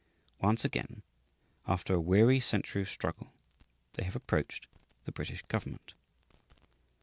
Once, 0.41 0.65
again, 0.65 1.03
after 1.67 1.93
a 1.93 2.01
weary 2.01 2.39
century 2.39 2.81
of 2.81 2.89
struggle, 2.89 3.31
they 3.93 4.03
have 4.03 4.15
approached 4.15 4.65
the 5.03 5.11
British 5.11 5.43
government. 5.43 5.93